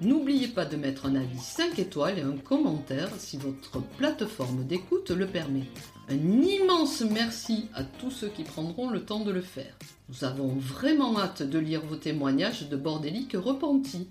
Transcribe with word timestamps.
n'oubliez 0.00 0.48
pas 0.48 0.64
de 0.64 0.76
mettre 0.76 1.06
un 1.06 1.14
avis 1.14 1.38
5 1.38 1.78
étoiles 1.78 2.18
et 2.18 2.22
un 2.22 2.36
commentaire 2.36 3.10
si 3.18 3.36
votre 3.36 3.80
plateforme 3.98 4.64
d'écoute 4.64 5.10
le 5.10 5.26
permet. 5.26 5.64
Un 6.08 6.42
immense 6.42 7.02
merci 7.02 7.68
à 7.74 7.84
tous 7.84 8.10
ceux 8.10 8.28
qui 8.28 8.42
prendront 8.42 8.90
le 8.90 9.04
temps 9.04 9.20
de 9.20 9.30
le 9.30 9.42
faire. 9.42 9.76
Nous 10.08 10.24
avons 10.24 10.48
vraiment 10.48 11.18
hâte 11.18 11.42
de 11.42 11.58
lire 11.58 11.84
vos 11.84 11.96
témoignages 11.96 12.68
de 12.68 12.76
bordéliques 12.76 13.36
repentis. 13.36 14.08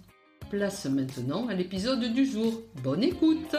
Place 0.50 0.86
maintenant 0.86 1.48
à 1.48 1.54
l'épisode 1.54 2.14
du 2.14 2.26
jour. 2.26 2.62
Bonne 2.84 3.04
écoute 3.04 3.56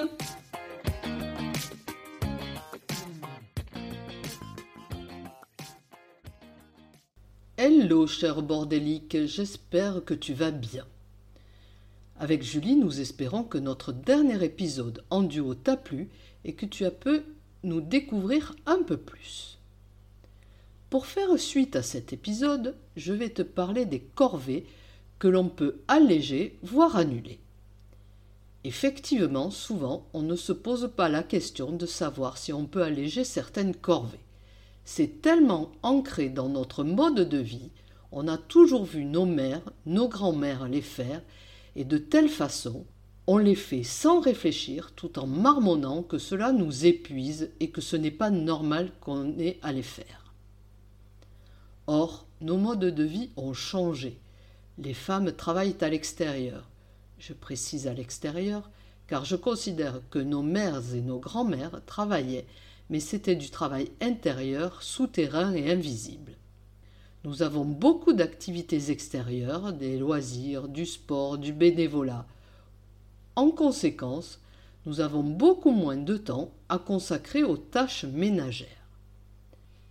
Hello 7.62 8.06
cher 8.06 8.40
bordélique, 8.40 9.26
j'espère 9.26 10.02
que 10.02 10.14
tu 10.14 10.32
vas 10.32 10.50
bien. 10.50 10.86
Avec 12.20 12.42
Julie, 12.42 12.76
nous 12.76 13.00
espérons 13.00 13.44
que 13.44 13.56
notre 13.56 13.92
dernier 13.92 14.44
épisode 14.44 15.02
en 15.08 15.22
duo 15.22 15.54
t'a 15.54 15.78
plu 15.78 16.10
et 16.44 16.52
que 16.52 16.66
tu 16.66 16.84
as 16.84 16.90
pu 16.90 17.22
nous 17.62 17.80
découvrir 17.80 18.54
un 18.66 18.82
peu 18.82 18.98
plus. 18.98 19.58
Pour 20.90 21.06
faire 21.06 21.38
suite 21.38 21.76
à 21.76 21.82
cet 21.82 22.12
épisode, 22.12 22.76
je 22.94 23.14
vais 23.14 23.30
te 23.30 23.40
parler 23.40 23.86
des 23.86 24.00
corvées 24.00 24.66
que 25.18 25.28
l'on 25.28 25.48
peut 25.48 25.80
alléger, 25.88 26.58
voire 26.62 26.96
annuler. 26.96 27.40
Effectivement, 28.64 29.50
souvent, 29.50 30.06
on 30.12 30.20
ne 30.20 30.36
se 30.36 30.52
pose 30.52 30.90
pas 30.94 31.08
la 31.08 31.22
question 31.22 31.72
de 31.72 31.86
savoir 31.86 32.36
si 32.36 32.52
on 32.52 32.66
peut 32.66 32.82
alléger 32.82 33.24
certaines 33.24 33.74
corvées. 33.74 34.20
C'est 34.84 35.22
tellement 35.22 35.72
ancré 35.82 36.28
dans 36.28 36.50
notre 36.50 36.84
mode 36.84 37.26
de 37.26 37.38
vie, 37.38 37.70
on 38.12 38.28
a 38.28 38.36
toujours 38.36 38.84
vu 38.84 39.06
nos 39.06 39.24
mères, 39.24 39.62
nos 39.86 40.08
grands-mères 40.08 40.68
les 40.68 40.82
faire, 40.82 41.22
et 41.76 41.84
de 41.84 41.98
telle 41.98 42.28
façon, 42.28 42.84
on 43.26 43.38
les 43.38 43.54
fait 43.54 43.82
sans 43.82 44.20
réfléchir 44.20 44.92
tout 44.96 45.18
en 45.18 45.26
marmonnant 45.26 46.02
que 46.02 46.18
cela 46.18 46.52
nous 46.52 46.86
épuise 46.86 47.50
et 47.60 47.70
que 47.70 47.80
ce 47.80 47.96
n'est 47.96 48.10
pas 48.10 48.30
normal 48.30 48.90
qu'on 49.00 49.38
ait 49.38 49.58
à 49.62 49.72
les 49.72 49.82
faire. 49.82 50.34
Or, 51.86 52.26
nos 52.40 52.56
modes 52.56 52.80
de 52.80 53.04
vie 53.04 53.30
ont 53.36 53.52
changé. 53.52 54.18
Les 54.78 54.94
femmes 54.94 55.32
travaillent 55.32 55.76
à 55.80 55.88
l'extérieur. 55.88 56.68
Je 57.18 57.32
précise 57.32 57.86
à 57.86 57.94
l'extérieur 57.94 58.70
car 59.06 59.24
je 59.24 59.36
considère 59.36 60.00
que 60.10 60.18
nos 60.18 60.42
mères 60.42 60.94
et 60.94 61.00
nos 61.00 61.18
grands-mères 61.18 61.82
travaillaient 61.84 62.46
mais 62.90 63.00
c'était 63.00 63.36
du 63.36 63.50
travail 63.50 63.92
intérieur, 64.00 64.82
souterrain 64.82 65.54
et 65.54 65.70
invisible. 65.70 66.32
Nous 67.22 67.42
avons 67.42 67.66
beaucoup 67.66 68.14
d'activités 68.14 68.90
extérieures, 68.90 69.74
des 69.74 69.98
loisirs, 69.98 70.68
du 70.68 70.86
sport, 70.86 71.36
du 71.36 71.52
bénévolat. 71.52 72.26
En 73.36 73.50
conséquence, 73.50 74.40
nous 74.86 75.00
avons 75.00 75.22
beaucoup 75.22 75.70
moins 75.70 75.98
de 75.98 76.16
temps 76.16 76.50
à 76.70 76.78
consacrer 76.78 77.42
aux 77.42 77.58
tâches 77.58 78.04
ménagères. 78.04 78.68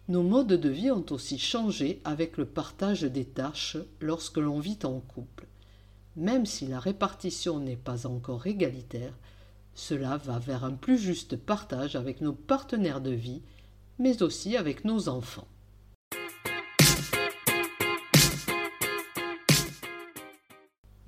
Nos 0.08 0.24
modes 0.24 0.48
de 0.48 0.70
vie 0.70 0.90
ont 0.90 1.06
aussi 1.12 1.38
changé 1.38 2.02
avec 2.04 2.38
le 2.38 2.46
partage 2.46 3.04
des 3.04 3.26
tâches 3.26 3.78
lorsque 4.02 4.38
l'on 4.38 4.60
vit 4.60 4.80
en 4.84 5.00
couple. 5.00 5.46
Même 6.16 6.48
si 6.48 6.66
la 6.66 6.80
répartition 6.80 7.60
n'est 7.60 7.76
pas 7.76 8.08
encore 8.08 8.48
égalitaire, 8.48 9.14
cela 9.76 10.18
va 10.18 10.40
vers 10.40 10.64
un 10.64 10.74
plus 10.74 10.98
juste 10.98 11.38
partage 11.38 11.96
avec 11.96 12.22
nos 12.22 12.34
partenaires 12.34 13.02
de 13.02 13.12
vie, 13.12 13.44
mais 14.00 14.24
aussi 14.24 14.58
avec 14.58 14.84
nos 14.84 15.10
enfants. 15.10 15.48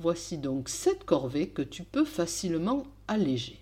Voici 0.02 0.40
donc 0.40 0.68
sept 0.68 1.04
corvées 1.04 1.50
que 1.50 1.62
tu 1.62 1.84
peux 1.84 2.06
facilement 2.06 2.88
alléger. 3.08 3.62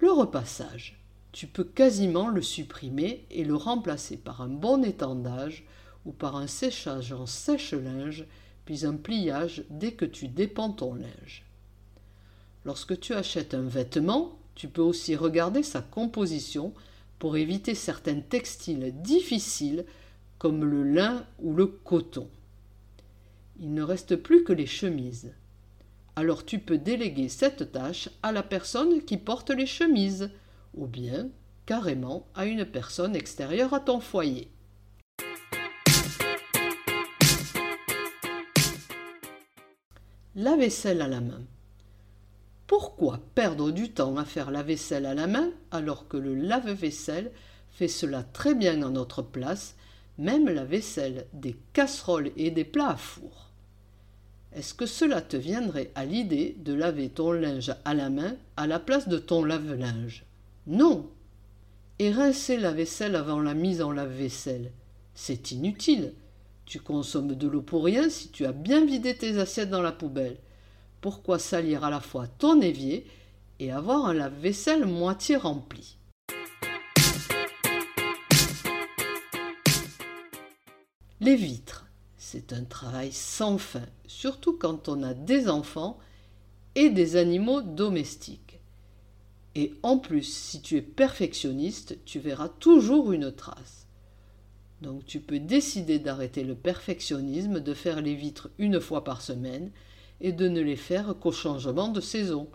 Le 0.00 0.10
repassage. 0.10 1.00
Tu 1.30 1.46
peux 1.46 1.62
quasiment 1.62 2.30
le 2.30 2.42
supprimer 2.42 3.24
et 3.30 3.44
le 3.44 3.54
remplacer 3.54 4.16
par 4.16 4.40
un 4.40 4.48
bon 4.48 4.82
étendage 4.82 5.64
ou 6.04 6.10
par 6.10 6.34
un 6.34 6.48
séchage 6.48 7.12
en 7.12 7.26
sèche-linge, 7.26 8.24
puis 8.64 8.84
un 8.84 8.96
pliage 8.96 9.62
dès 9.70 9.92
que 9.92 10.04
tu 10.04 10.26
dépends 10.26 10.72
ton 10.72 10.94
linge. 10.94 11.44
Lorsque 12.64 12.98
tu 12.98 13.14
achètes 13.14 13.54
un 13.54 13.62
vêtement, 13.68 14.36
tu 14.56 14.66
peux 14.66 14.82
aussi 14.82 15.14
regarder 15.14 15.62
sa 15.62 15.80
composition 15.80 16.74
pour 17.20 17.36
éviter 17.36 17.76
certains 17.76 18.18
textiles 18.18 18.92
difficiles 19.00 19.84
comme 20.38 20.64
le 20.64 20.82
lin 20.82 21.24
ou 21.38 21.54
le 21.54 21.66
coton. 21.66 22.28
Il 23.62 23.74
ne 23.74 23.82
reste 23.82 24.16
plus 24.16 24.42
que 24.42 24.54
les 24.54 24.64
chemises. 24.64 25.34
Alors 26.16 26.46
tu 26.46 26.60
peux 26.60 26.78
déléguer 26.78 27.28
cette 27.28 27.72
tâche 27.72 28.08
à 28.22 28.32
la 28.32 28.42
personne 28.42 29.02
qui 29.02 29.18
porte 29.18 29.50
les 29.50 29.66
chemises, 29.66 30.30
ou 30.72 30.86
bien 30.86 31.28
carrément 31.66 32.26
à 32.34 32.46
une 32.46 32.64
personne 32.64 33.14
extérieure 33.14 33.74
à 33.74 33.80
ton 33.80 34.00
foyer. 34.00 34.50
La 40.34 40.56
vaisselle 40.56 41.02
à 41.02 41.08
la 41.08 41.20
main. 41.20 41.42
Pourquoi 42.66 43.20
perdre 43.34 43.72
du 43.72 43.90
temps 43.90 44.16
à 44.16 44.24
faire 44.24 44.50
la 44.50 44.62
vaisselle 44.62 45.04
à 45.04 45.12
la 45.12 45.26
main 45.26 45.50
alors 45.70 46.08
que 46.08 46.16
le 46.16 46.34
lave-vaisselle 46.34 47.30
fait 47.68 47.88
cela 47.88 48.22
très 48.22 48.54
bien 48.54 48.80
à 48.82 48.88
notre 48.88 49.20
place, 49.20 49.76
même 50.16 50.48
la 50.48 50.64
vaisselle 50.64 51.26
des 51.34 51.58
casseroles 51.74 52.30
et 52.38 52.50
des 52.50 52.64
plats 52.64 52.90
à 52.90 52.96
four? 52.96 53.49
Est-ce 54.52 54.74
que 54.74 54.86
cela 54.86 55.22
te 55.22 55.36
viendrait 55.36 55.92
à 55.94 56.04
l'idée 56.04 56.56
de 56.58 56.74
laver 56.74 57.08
ton 57.08 57.30
linge 57.30 57.72
à 57.84 57.94
la 57.94 58.10
main 58.10 58.34
à 58.56 58.66
la 58.66 58.80
place 58.80 59.08
de 59.08 59.18
ton 59.18 59.44
lave-linge? 59.44 60.24
Non! 60.66 61.08
Et 62.00 62.10
rincer 62.10 62.56
la 62.56 62.72
vaisselle 62.72 63.14
avant 63.14 63.40
la 63.40 63.54
mise 63.54 63.80
en 63.80 63.92
lave-vaisselle 63.92 64.72
C'est 65.14 65.52
inutile. 65.52 66.14
Tu 66.66 66.80
consommes 66.80 67.34
de 67.34 67.46
l'eau 67.46 67.62
pour 67.62 67.84
rien 67.84 68.08
si 68.10 68.30
tu 68.30 68.44
as 68.44 68.52
bien 68.52 68.84
vidé 68.84 69.16
tes 69.16 69.38
assiettes 69.38 69.70
dans 69.70 69.82
la 69.82 69.92
poubelle. 69.92 70.36
Pourquoi 71.00 71.38
salir 71.38 71.84
à 71.84 71.90
la 71.90 72.00
fois 72.00 72.26
ton 72.26 72.60
évier 72.60 73.06
et 73.60 73.70
avoir 73.70 74.06
un 74.06 74.14
lave-vaisselle 74.14 74.84
moitié 74.84 75.36
rempli? 75.36 75.96
Les 81.20 81.36
vitres, 81.36 81.86
c'est 82.30 82.52
un 82.52 82.62
travail 82.62 83.10
sans 83.10 83.58
fin, 83.58 83.86
surtout 84.06 84.56
quand 84.56 84.88
on 84.88 85.02
a 85.02 85.14
des 85.14 85.48
enfants 85.48 85.98
et 86.76 86.88
des 86.88 87.16
animaux 87.16 87.60
domestiques. 87.60 88.60
Et 89.56 89.74
en 89.82 89.98
plus, 89.98 90.22
si 90.32 90.62
tu 90.62 90.76
es 90.76 90.82
perfectionniste, 90.82 91.98
tu 92.04 92.20
verras 92.20 92.48
toujours 92.48 93.10
une 93.10 93.32
trace. 93.32 93.88
Donc 94.80 95.04
tu 95.06 95.18
peux 95.18 95.40
décider 95.40 95.98
d'arrêter 95.98 96.44
le 96.44 96.54
perfectionnisme, 96.54 97.58
de 97.58 97.74
faire 97.74 98.00
les 98.00 98.14
vitres 98.14 98.48
une 98.58 98.80
fois 98.80 99.02
par 99.02 99.22
semaine, 99.22 99.72
et 100.20 100.30
de 100.30 100.48
ne 100.48 100.60
les 100.60 100.76
faire 100.76 101.16
qu'au 101.18 101.32
changement 101.32 101.88
de 101.88 102.00
saison. 102.00 102.48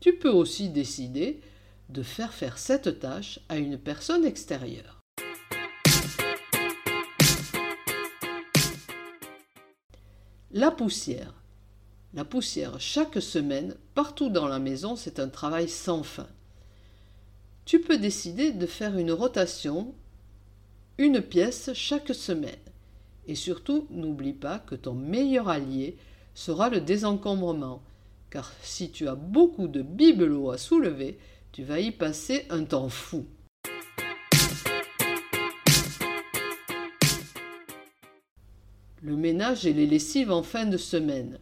Tu 0.00 0.14
peux 0.14 0.30
aussi 0.30 0.70
décider 0.70 1.42
de 1.90 2.02
faire 2.02 2.32
faire 2.32 2.56
cette 2.56 2.98
tâche 2.98 3.40
à 3.50 3.58
une 3.58 3.76
personne 3.76 4.24
extérieure. 4.24 4.95
La 10.56 10.70
poussière. 10.70 11.34
La 12.14 12.24
poussière 12.24 12.80
chaque 12.80 13.20
semaine, 13.20 13.74
partout 13.94 14.30
dans 14.30 14.48
la 14.48 14.58
maison, 14.58 14.96
c'est 14.96 15.20
un 15.20 15.28
travail 15.28 15.68
sans 15.68 16.02
fin. 16.02 16.28
Tu 17.66 17.78
peux 17.78 17.98
décider 17.98 18.52
de 18.52 18.64
faire 18.64 18.96
une 18.96 19.12
rotation, 19.12 19.94
une 20.96 21.20
pièce 21.20 21.74
chaque 21.74 22.14
semaine. 22.14 22.56
Et 23.26 23.34
surtout, 23.34 23.86
n'oublie 23.90 24.32
pas 24.32 24.58
que 24.58 24.74
ton 24.74 24.94
meilleur 24.94 25.50
allié 25.50 25.98
sera 26.32 26.70
le 26.70 26.80
désencombrement. 26.80 27.82
car 28.30 28.50
si 28.62 28.90
tu 28.90 29.08
as 29.08 29.14
beaucoup 29.14 29.68
de 29.68 29.82
bibelots 29.82 30.52
à 30.52 30.56
soulever, 30.56 31.18
tu 31.52 31.64
vas 31.64 31.80
y 31.80 31.90
passer 31.90 32.46
un 32.48 32.64
temps 32.64 32.88
fou. 32.88 33.26
Le 39.06 39.16
ménage 39.16 39.66
et 39.66 39.72
les 39.72 39.86
lessives 39.86 40.32
en 40.32 40.42
fin 40.42 40.66
de 40.66 40.76
semaine. 40.76 41.38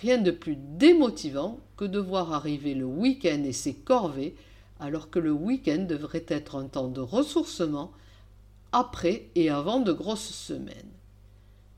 Rien 0.00 0.16
de 0.16 0.30
plus 0.30 0.56
démotivant 0.56 1.58
que 1.76 1.84
de 1.84 1.98
voir 1.98 2.32
arriver 2.32 2.76
le 2.76 2.84
week-end 2.84 3.42
et 3.44 3.52
ses 3.52 3.74
corvées, 3.74 4.36
alors 4.78 5.10
que 5.10 5.18
le 5.18 5.32
week-end 5.32 5.84
devrait 5.88 6.26
être 6.28 6.54
un 6.54 6.68
temps 6.68 6.86
de 6.86 7.00
ressourcement 7.00 7.90
après 8.70 9.26
et 9.34 9.50
avant 9.50 9.80
de 9.80 9.90
grosses 9.90 10.32
semaines. 10.32 10.92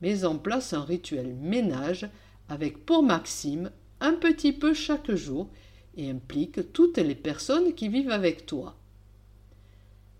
Mets 0.03 0.23
en 0.23 0.37
place 0.37 0.71
un 0.71 0.83
rituel 0.83 1.33
ménage 1.33 2.07
avec 2.47 2.85
pour 2.85 3.01
Maxime 3.01 3.71
un 4.01 4.13
petit 4.13 4.53
peu 4.53 4.75
chaque 4.75 5.15
jour 5.15 5.49
et 5.97 6.11
implique 6.11 6.73
toutes 6.73 6.99
les 6.99 7.15
personnes 7.15 7.73
qui 7.73 7.87
vivent 7.87 8.11
avec 8.11 8.45
toi. 8.45 8.75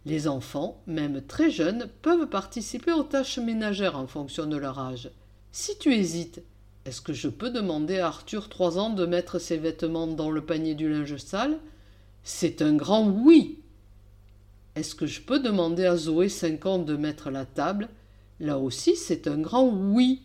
Les 0.06 0.28
enfants, 0.28 0.82
même 0.88 1.22
très 1.22 1.52
jeunes, 1.52 1.88
peuvent 2.02 2.28
participer 2.28 2.92
aux 2.92 3.04
tâches 3.04 3.38
ménagères 3.38 3.98
en 3.98 4.08
fonction 4.08 4.48
de 4.48 4.58
leur 4.58 4.80
âge. 4.80 5.12
Si 5.52 5.78
tu 5.78 5.94
hésites, 5.94 6.42
est-ce 6.86 7.02
que 7.02 7.14
je 7.14 7.28
peux 7.28 7.52
demander 7.52 8.00
à 8.00 8.08
Arthur 8.08 8.50
trois 8.50 8.80
ans 8.80 8.90
de 8.90 9.06
mettre 9.06 9.38
ses 9.38 9.58
vêtements 9.58 10.08
dans 10.08 10.32
le 10.32 10.44
panier 10.44 10.74
du 10.74 10.92
linge 10.92 11.18
sale? 11.18 11.60
C'est 12.24 12.64
un 12.64 12.74
grand 12.74 13.08
oui. 13.08 13.60
Est-ce 14.76 14.96
que 14.96 15.06
je 15.06 15.22
peux 15.22 15.40
demander 15.40 15.86
à 15.86 15.96
Zoé 15.98 16.30
cinq 16.30 16.66
ans 16.66 16.80
de 16.80 16.96
mettre 16.96 17.30
la 17.30 17.46
table? 17.46 17.90
Là 18.40 18.58
aussi, 18.58 18.96
c'est 18.96 19.28
un 19.28 19.38
grand 19.38 19.68
oui. 19.68 20.24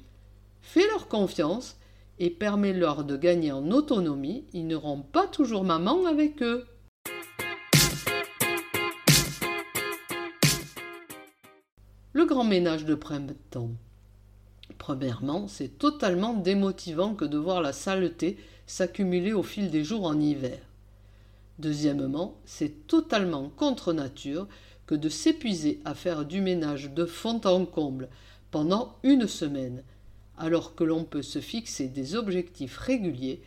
Fais-leur 0.63 1.09
confiance 1.09 1.77
et 2.19 2.31
permets-leur 2.31 3.05
de 3.05 3.17
gagner 3.17 3.53
en 3.53 3.71
autonomie, 3.71 4.45
ils 4.55 4.67
n'auront 4.67 5.03
pas 5.03 5.27
toujours 5.27 5.65
maman 5.65 6.07
avec 6.07 6.43
eux. 6.43 6.67
Le 12.17 12.25
grand 12.25 12.45
ménage 12.45 12.87
de 12.87 12.95
printemps. 12.95 13.73
Premièrement, 14.79 15.49
c'est 15.49 15.77
totalement 15.77 16.33
démotivant 16.33 17.15
que 17.15 17.27
de 17.27 17.37
voir 17.37 17.61
la 17.61 17.75
saleté 17.75 18.39
s'accumuler 18.67 19.35
au 19.35 19.43
fil 19.43 19.71
des 19.71 19.85
jours 19.85 20.05
en 20.05 20.19
hiver. 20.19 20.59
Deuxièmement, 21.59 22.41
c'est 22.47 22.87
totalement 22.87 23.51
contre 23.51 23.93
nature 23.93 24.49
que 24.87 24.95
de 24.95 25.11
s'épuiser 25.11 25.83
à 25.85 25.95
faire 25.95 26.25
du 26.25 26.41
ménage 26.41 26.91
de 26.91 27.05
fond 27.05 27.39
en 27.45 27.67
comble 27.67 28.09
pendant 28.51 28.97
une 29.03 29.27
semaine, 29.27 29.83
alors 30.39 30.75
que 30.75 30.85
l'on 30.85 31.05
peut 31.05 31.21
se 31.21 31.43
fixer 31.43 31.87
des 31.87 32.15
objectifs 32.15 32.79
réguliers 32.79 33.43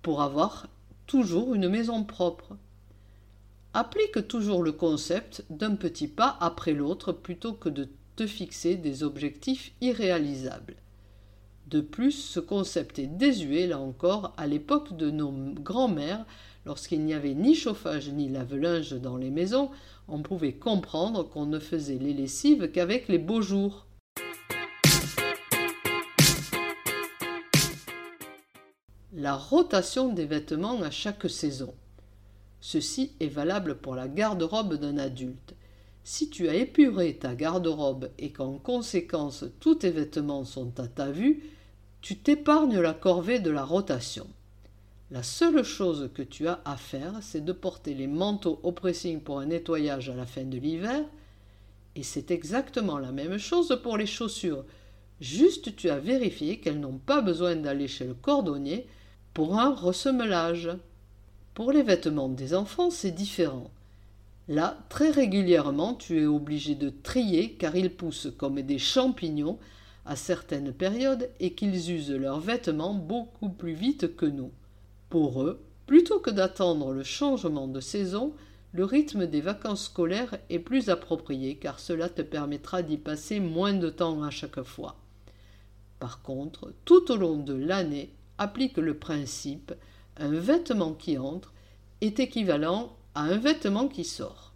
pour 0.00 0.22
avoir 0.22 0.68
toujours 1.06 1.54
une 1.54 1.68
maison 1.68 2.02
propre. 2.04 2.56
Applique 3.72 4.26
toujours 4.26 4.64
le 4.64 4.72
concept 4.72 5.44
d'un 5.48 5.76
petit 5.76 6.08
pas 6.08 6.36
après 6.40 6.72
l'autre 6.72 7.12
plutôt 7.12 7.52
que 7.52 7.68
de 7.68 7.88
te 8.16 8.26
fixer 8.26 8.74
des 8.74 9.04
objectifs 9.04 9.72
irréalisables. 9.80 10.74
De 11.68 11.80
plus, 11.80 12.12
ce 12.12 12.40
concept 12.40 12.98
est 12.98 13.06
désuet, 13.06 13.68
là 13.68 13.78
encore, 13.78 14.34
à 14.36 14.48
l'époque 14.48 14.96
de 14.96 15.10
nos 15.10 15.30
grands-mères, 15.30 16.26
lorsqu'il 16.66 17.04
n'y 17.04 17.14
avait 17.14 17.34
ni 17.34 17.54
chauffage 17.54 18.10
ni 18.10 18.28
lave-linge 18.28 18.94
dans 18.94 19.16
les 19.16 19.30
maisons, 19.30 19.70
on 20.08 20.20
pouvait 20.22 20.54
comprendre 20.54 21.22
qu'on 21.22 21.46
ne 21.46 21.60
faisait 21.60 21.98
les 21.98 22.12
lessives 22.12 22.72
qu'avec 22.72 23.06
les 23.06 23.18
beaux 23.18 23.42
jours. 23.42 23.86
la 29.12 29.34
rotation 29.34 30.12
des 30.12 30.24
vêtements 30.24 30.80
à 30.82 30.90
chaque 30.90 31.28
saison. 31.28 31.74
Ceci 32.72 33.10
est 33.18 33.26
valable 33.26 33.78
pour 33.78 33.96
la 33.96 34.06
garde-robe 34.06 34.74
d'un 34.74 34.96
adulte. 34.96 35.56
Si 36.04 36.30
tu 36.30 36.48
as 36.48 36.54
épuré 36.54 37.16
ta 37.16 37.34
garde-robe 37.34 38.10
et 38.16 38.30
qu'en 38.30 38.58
conséquence 38.58 39.44
tous 39.58 39.74
tes 39.74 39.90
vêtements 39.90 40.44
sont 40.44 40.78
à 40.78 40.86
ta 40.86 41.10
vue, 41.10 41.42
tu 42.00 42.18
t'épargnes 42.18 42.78
la 42.78 42.94
corvée 42.94 43.40
de 43.40 43.50
la 43.50 43.64
rotation. 43.64 44.28
La 45.10 45.24
seule 45.24 45.64
chose 45.64 46.10
que 46.14 46.22
tu 46.22 46.46
as 46.46 46.60
à 46.64 46.76
faire, 46.76 47.14
c'est 47.22 47.44
de 47.44 47.52
porter 47.52 47.92
les 47.92 48.06
manteaux 48.06 48.60
au 48.62 48.70
pressing 48.70 49.20
pour 49.20 49.40
un 49.40 49.46
nettoyage 49.46 50.08
à 50.08 50.14
la 50.14 50.24
fin 50.24 50.44
de 50.44 50.56
l'hiver, 50.56 51.02
et 51.96 52.04
c'est 52.04 52.30
exactement 52.30 53.00
la 53.00 53.10
même 53.10 53.38
chose 53.38 53.80
pour 53.82 53.96
les 53.96 54.06
chaussures. 54.06 54.64
Juste 55.20 55.74
tu 55.74 55.90
as 55.90 55.98
vérifié 55.98 56.60
qu'elles 56.60 56.78
n'ont 56.78 57.00
pas 57.04 57.20
besoin 57.20 57.56
d'aller 57.56 57.88
chez 57.88 58.04
le 58.04 58.14
cordonnier 58.14 58.86
pour 59.34 59.58
un 59.58 59.74
ressemelage. 59.74 60.70
Pour 61.60 61.72
les 61.72 61.82
vêtements 61.82 62.30
des 62.30 62.54
enfants, 62.54 62.88
c'est 62.88 63.10
différent. 63.10 63.70
Là, 64.48 64.78
très 64.88 65.10
régulièrement, 65.10 65.92
tu 65.92 66.22
es 66.22 66.24
obligé 66.24 66.74
de 66.74 66.88
trier 66.88 67.52
car 67.52 67.76
ils 67.76 67.94
poussent 67.94 68.32
comme 68.38 68.62
des 68.62 68.78
champignons 68.78 69.58
à 70.06 70.16
certaines 70.16 70.72
périodes 70.72 71.28
et 71.38 71.52
qu'ils 71.52 71.92
usent 71.92 72.12
leurs 72.12 72.40
vêtements 72.40 72.94
beaucoup 72.94 73.50
plus 73.50 73.74
vite 73.74 74.16
que 74.16 74.24
nous. 74.24 74.52
Pour 75.10 75.42
eux, 75.42 75.60
plutôt 75.84 76.18
que 76.18 76.30
d'attendre 76.30 76.94
le 76.94 77.02
changement 77.02 77.68
de 77.68 77.80
saison, 77.80 78.32
le 78.72 78.86
rythme 78.86 79.26
des 79.26 79.42
vacances 79.42 79.84
scolaires 79.84 80.38
est 80.48 80.60
plus 80.60 80.88
approprié 80.88 81.56
car 81.56 81.78
cela 81.78 82.08
te 82.08 82.22
permettra 82.22 82.80
d'y 82.80 82.96
passer 82.96 83.38
moins 83.38 83.74
de 83.74 83.90
temps 83.90 84.22
à 84.22 84.30
chaque 84.30 84.62
fois. 84.62 84.96
Par 85.98 86.22
contre, 86.22 86.72
tout 86.86 87.12
au 87.12 87.16
long 87.16 87.36
de 87.36 87.52
l'année, 87.52 88.14
applique 88.38 88.78
le 88.78 88.94
principe 88.94 89.74
un 90.20 90.38
vêtement 90.38 90.92
qui 90.92 91.18
entre 91.18 91.52
est 92.02 92.20
équivalent 92.20 92.94
à 93.14 93.22
un 93.22 93.38
vêtement 93.38 93.88
qui 93.88 94.04
sort. 94.04 94.52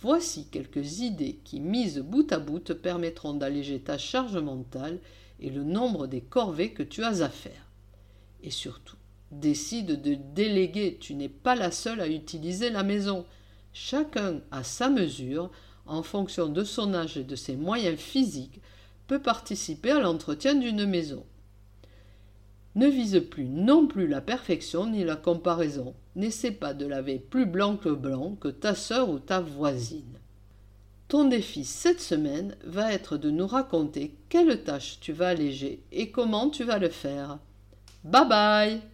Voici 0.00 0.46
quelques 0.50 1.00
idées 1.00 1.40
qui, 1.44 1.60
mises 1.60 1.98
bout 1.98 2.30
à 2.30 2.38
bout, 2.38 2.74
permettront 2.74 3.34
d'alléger 3.34 3.80
ta 3.80 3.98
charge 3.98 4.36
mentale 4.36 5.00
et 5.40 5.50
le 5.50 5.64
nombre 5.64 6.06
des 6.06 6.20
corvées 6.20 6.72
que 6.72 6.82
tu 6.82 7.02
as 7.02 7.22
à 7.22 7.28
faire. 7.28 7.70
Et 8.42 8.50
surtout, 8.50 8.96
décide 9.32 10.00
de 10.00 10.14
déléguer, 10.14 10.98
tu 11.00 11.14
n'es 11.14 11.28
pas 11.28 11.56
la 11.56 11.70
seule 11.70 12.00
à 12.00 12.08
utiliser 12.08 12.70
la 12.70 12.82
maison. 12.82 13.24
Chacun 13.72 14.40
à 14.50 14.62
sa 14.62 14.90
mesure 14.90 15.50
en 15.86 16.02
fonction 16.02 16.48
de 16.48 16.62
son 16.62 16.94
âge 16.94 17.16
et 17.16 17.24
de 17.24 17.34
ses 17.34 17.56
moyens 17.56 17.98
physiques, 17.98 18.60
peut 19.06 19.20
participer 19.20 19.90
à 19.90 20.00
l'entretien 20.00 20.54
d'une 20.54 20.86
maison. 20.86 21.24
Ne 22.74 22.88
vise 22.88 23.22
plus 23.30 23.44
non 23.44 23.86
plus 23.86 24.08
la 24.08 24.20
perfection 24.20 24.86
ni 24.86 25.04
la 25.04 25.16
comparaison. 25.16 25.94
N'essaie 26.16 26.50
pas 26.50 26.74
de 26.74 26.86
laver 26.86 27.18
plus 27.18 27.46
blanc 27.46 27.76
que 27.76 27.88
blanc 27.88 28.36
que 28.40 28.48
ta 28.48 28.74
sœur 28.74 29.10
ou 29.10 29.18
ta 29.18 29.40
voisine. 29.40 30.18
Ton 31.08 31.28
défi 31.28 31.64
cette 31.64 32.00
semaine 32.00 32.56
va 32.64 32.92
être 32.92 33.16
de 33.16 33.30
nous 33.30 33.46
raconter 33.46 34.16
quelle 34.28 34.64
tâche 34.64 34.98
tu 35.00 35.12
vas 35.12 35.28
alléger 35.28 35.84
et 35.92 36.10
comment 36.10 36.50
tu 36.50 36.64
vas 36.64 36.78
le 36.78 36.88
faire. 36.88 37.38
Bye 38.02 38.28
bye 38.28 38.93